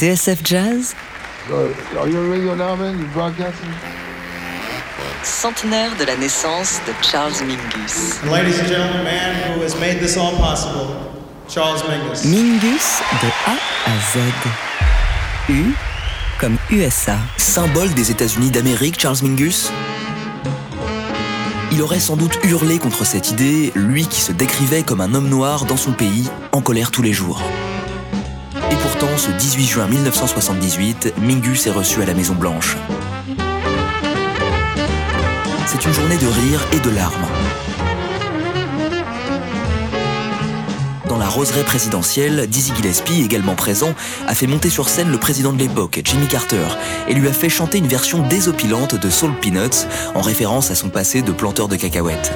[0.00, 0.94] TSF Jazz?
[5.22, 8.18] Centenaire de la naissance de Charles Mingus.
[8.24, 10.96] Ladies and gentlemen, the man who has made this all possible,
[11.50, 12.24] Charles Mingus.
[12.24, 15.50] Mingus de A à Z.
[15.50, 15.74] U
[16.38, 17.18] comme USA.
[17.36, 19.70] Symbole des États-Unis d'Amérique, Charles Mingus
[21.72, 25.28] Il aurait sans doute hurlé contre cette idée, lui qui se décrivait comme un homme
[25.28, 27.42] noir dans son pays, en colère tous les jours.
[29.20, 32.78] Ce 18 juin 1978, Mingus est reçu à la Maison Blanche.
[35.66, 37.26] C'est une journée de rire et de larmes.
[41.06, 43.94] Dans la roseraie présidentielle, Dizzy Gillespie, également présent,
[44.26, 46.68] a fait monter sur scène le président de l'époque, Jimmy Carter,
[47.06, 50.88] et lui a fait chanter une version désopilante de Soul Peanuts, en référence à son
[50.88, 52.32] passé de planteur de cacahuètes.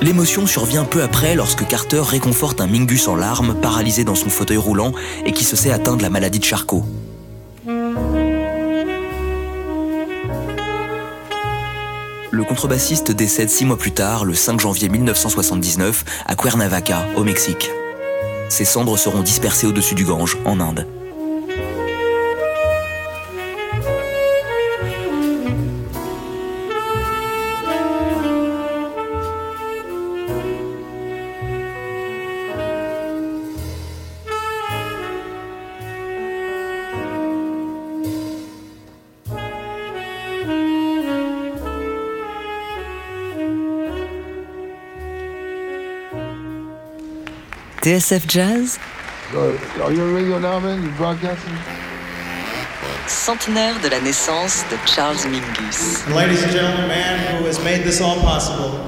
[0.00, 4.56] L'émotion survient peu après lorsque Carter réconforte un Mingus en larmes, paralysé dans son fauteuil
[4.56, 4.92] roulant
[5.24, 6.84] et qui se sait atteint de la maladie de Charcot.
[12.30, 17.68] Le contrebassiste décède six mois plus tard, le 5 janvier 1979, à Cuernavaca, au Mexique.
[18.48, 20.86] Ses cendres seront dispersées au-dessus du Gange, en Inde.
[50.82, 51.56] You broadcasting?
[53.06, 56.04] Centenaire de la naissance de Charles Mingus.
[56.06, 58.78] And ladies and gentlemen, man who has made this all possible,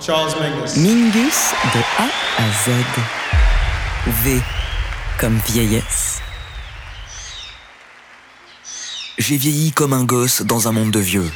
[0.00, 0.74] Charles Mingus.
[0.78, 2.70] Mingus de A à Z.
[4.24, 4.40] V
[5.20, 6.22] comme vieillesse.
[9.18, 11.30] J'ai vieilli comme un gosse dans un monde de vieux.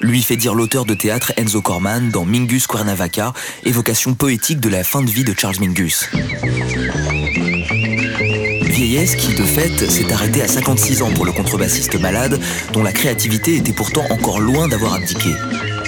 [0.00, 3.32] Lui fait dire l'auteur de théâtre Enzo Corman dans Mingus Cuernavaca,
[3.64, 6.08] évocation poétique de la fin de vie de Charles Mingus.
[8.62, 12.40] Vieillesse qui, de fait, s'est arrêtée à 56 ans pour le contrebassiste malade,
[12.72, 15.30] dont la créativité était pourtant encore loin d'avoir abdiqué.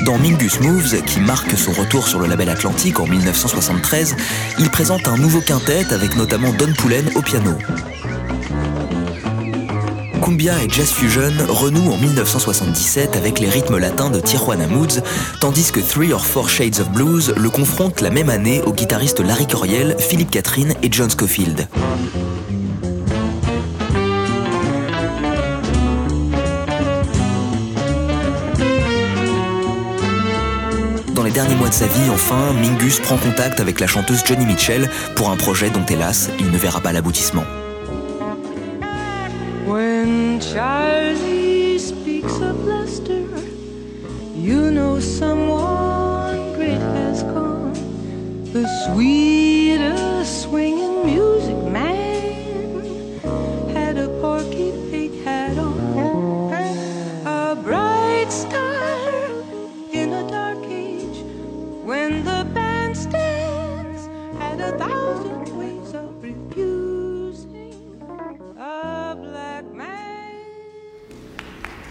[0.04, 4.14] Dans Mingus Moves, qui marque son retour sur le label Atlantique en 1973,
[4.58, 7.58] il présente un nouveau quintet avec notamment Don Pullen au piano.
[10.26, 15.00] Cumbia et Jazz Fusion renouent en 1977 avec les rythmes latins de Tijuana Moods,
[15.40, 19.20] tandis que Three or Four Shades of Blues le confronte la même année aux guitaristes
[19.20, 21.68] Larry Coriel, Philippe Catherine et John Scofield.
[31.14, 34.44] Dans les derniers mois de sa vie, enfin, Mingus prend contact avec la chanteuse Johnny
[34.44, 37.44] Mitchell pour un projet dont, hélas, il ne verra pas l'aboutissement.
[40.52, 43.26] Charlie speaks of Lester,
[44.34, 47.74] you know someone great has come.
[48.52, 50.85] The sweetest swinging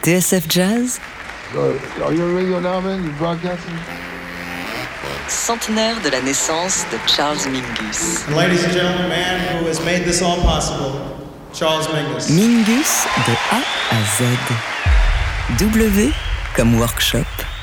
[0.06, 0.22] You
[3.18, 3.74] broadcasting?
[5.28, 8.28] Centenaire de la naissance de Charles Mingus.
[8.30, 11.02] Ladies and gentlemen, the man who has made this all possible,
[11.54, 12.30] Charles Mingus.
[12.30, 14.26] Mingus de A à Z.
[15.58, 16.14] W
[16.56, 17.55] comme workshop.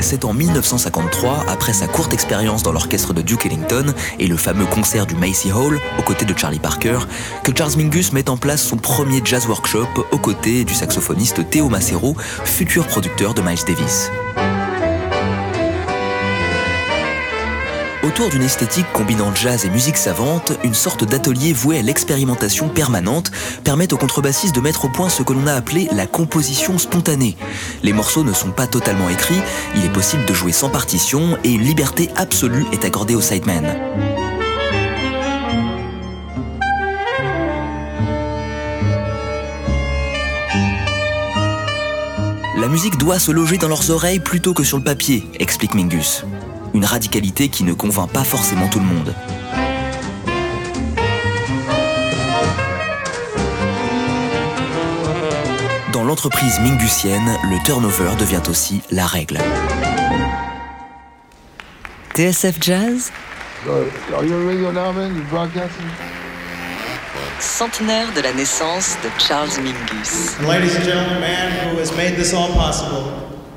[0.00, 4.66] C'est en 1953, après sa courte expérience dans l'orchestre de Duke Ellington et le fameux
[4.66, 7.00] concert du Macy Hall aux côtés de Charlie Parker,
[7.42, 11.68] que Charles Mingus met en place son premier jazz workshop aux côtés du saxophoniste Theo
[11.68, 14.10] Macero, futur producteur de Miles Davis.
[18.08, 23.30] Autour d'une esthétique combinant jazz et musique savante, une sorte d'atelier voué à l'expérimentation permanente
[23.64, 27.36] permet au contrebassiste de mettre au point ce que l'on a appelé la composition spontanée.
[27.82, 29.42] Les morceaux ne sont pas totalement écrits,
[29.76, 33.76] il est possible de jouer sans partition et une liberté absolue est accordée au sideman.
[42.56, 46.24] La musique doit se loger dans leurs oreilles plutôt que sur le papier, explique Mingus.
[46.74, 49.14] Une radicalité qui ne convainc pas forcément tout le monde.
[55.92, 59.38] Dans l'entreprise mingusienne, le turnover devient aussi la règle.
[62.14, 63.10] TSF Jazz
[63.66, 65.16] Are you a radio now, man?
[65.16, 65.86] You broadcasting?
[67.40, 70.36] Centenaire de la naissance de Charles Mingus.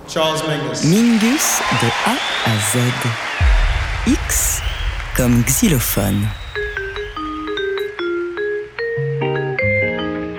[0.08, 0.84] Charles Mingus.
[0.84, 2.14] Mingus de A
[2.46, 2.80] à Z.
[4.08, 4.62] X
[5.16, 6.28] comme xylophone.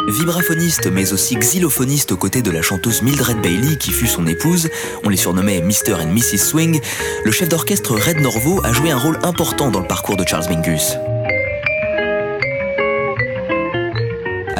[0.08, 4.68] Vibraphoniste mais aussi xylophoniste aux côtés de la chanteuse Mildred Bailey qui fut son épouse,
[5.04, 5.94] on les surnommait Mr.
[5.94, 6.38] and Mrs.
[6.38, 6.80] Swing,
[7.24, 10.48] le chef d'orchestre Red Norvo a joué un rôle important dans le parcours de Charles
[10.50, 10.96] Mingus.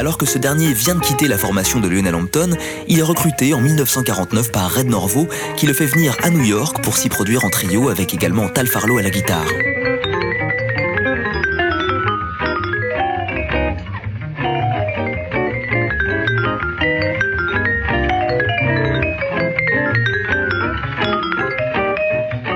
[0.03, 2.57] Alors que ce dernier vient de quitter la formation de Lionel Hampton,
[2.89, 6.83] il est recruté en 1949 par Red Norvo qui le fait venir à New York
[6.83, 9.45] pour s'y produire en trio avec également Tal Farlow à la guitare.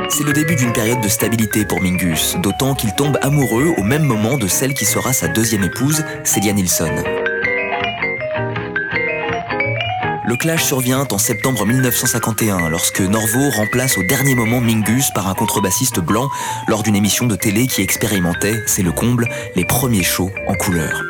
[0.10, 4.04] C'est le début d'une période de stabilité pour Mingus, d'autant qu'il tombe amoureux au même
[4.04, 6.94] moment de celle qui sera sa deuxième épouse, Celia Nilsson.
[10.28, 15.34] Le clash survient en septembre 1951 lorsque Norvo remplace au dernier moment Mingus par un
[15.34, 16.30] contrebassiste blanc
[16.68, 21.02] lors d'une émission de télé qui expérimentait, c'est le comble, les premiers shows en couleur.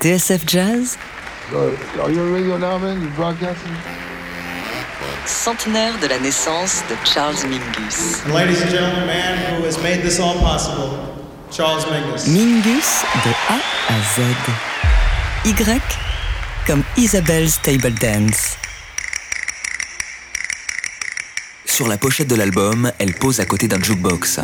[0.00, 0.98] TSF Jazz,
[5.26, 8.22] centenaire de la naissance de Charles Mingus.
[8.26, 10.98] And ladies and gentlemen, the man who has made this all possible,
[11.50, 12.26] Charles Mingus.
[12.26, 13.58] Mingus de A
[13.88, 14.22] à Z.
[15.44, 15.80] Y
[16.66, 18.56] comme Isabelle's Table Dance.
[21.64, 24.40] Sur la pochette de l'album, elle pose à côté d'un jukebox.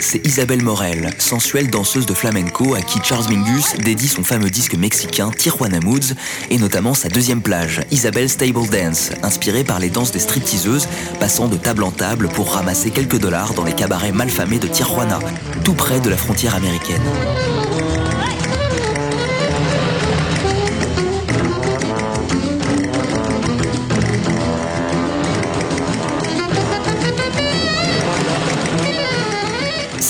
[0.00, 4.74] C'est Isabelle Morel, sensuelle danseuse de flamenco à qui Charles Mingus dédie son fameux disque
[4.74, 6.14] mexicain Tijuana Moods
[6.48, 10.88] et notamment sa deuxième plage, Isabelle's Table Dance, inspirée par les danses des stripteaseuses
[11.20, 15.18] passant de table en table pour ramasser quelques dollars dans les cabarets malfamés de Tijuana,
[15.64, 17.02] tout près de la frontière américaine.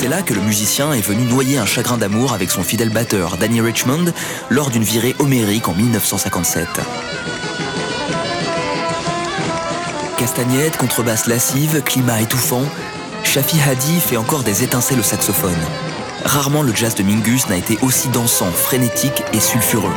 [0.08, 3.36] C'est là que le musicien est venu noyer un chagrin d'amour avec son fidèle batteur,
[3.36, 4.06] Danny Richmond,
[4.48, 6.66] lors d'une virée homérique en 1957.
[10.16, 12.62] Castagnette, contrebasse lascive, climat étouffant,
[13.22, 15.52] Shafi Hadi fait encore des étincelles au saxophone.
[16.24, 19.92] Rarement le jazz de Mingus n'a été aussi dansant, frénétique et sulfureux.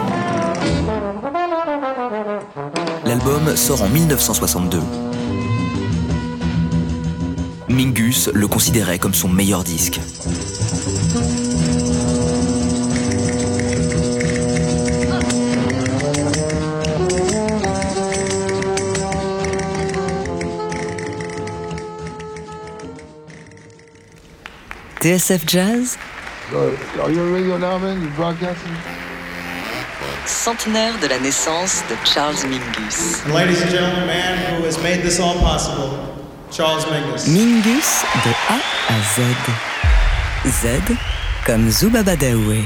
[3.06, 4.82] L'album sort en 1962.
[7.72, 10.00] Mingus le considérait comme son meilleur disque.
[25.00, 25.98] TSF Jazz,
[30.26, 33.26] centenaire de la naissance de Charles Mingus.
[33.34, 36.11] Ladies and gentlemen, the man who has made this all possible,
[36.52, 37.28] Charles Mingus.
[37.28, 38.60] Mingus de A
[38.90, 39.22] à Z.
[40.50, 40.94] Z
[41.46, 42.66] comme Zubabadaoué.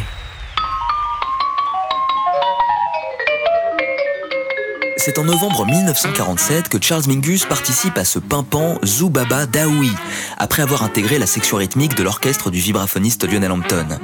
[4.97, 9.91] C'est en novembre 1947 que Charles Mingus participe à ce pimpant Zoubaba Daoui,
[10.39, 13.99] après avoir intégré la section rythmique de l'orchestre du vibraphoniste Lionel Hampton.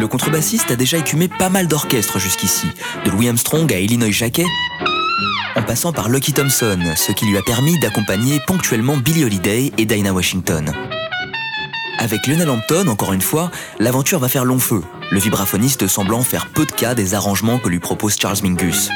[0.00, 2.66] Le contrebassiste a déjà écumé pas mal d'orchestres jusqu'ici,
[3.04, 4.46] de Louis Armstrong à Illinois Jacquet,
[5.54, 9.84] en passant par Lucky Thompson, ce qui lui a permis d'accompagner ponctuellement Billie Holiday et
[9.84, 10.72] Dinah Washington.
[11.98, 16.46] Avec Lionel Hampton, encore une fois, l'aventure va faire long feu, le vibraphoniste semblant faire
[16.46, 18.88] peu de cas des arrangements que lui propose Charles Mingus.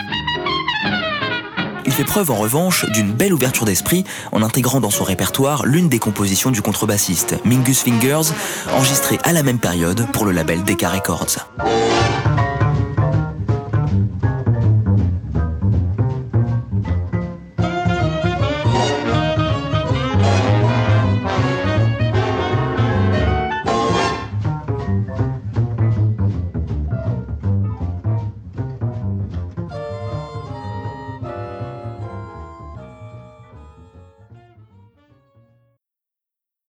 [1.95, 5.89] Il fait preuve en revanche d'une belle ouverture d'esprit en intégrant dans son répertoire l'une
[5.89, 8.33] des compositions du contrebassiste, Mingus Fingers,
[8.73, 11.47] enregistrée à la même période pour le label Decca Records.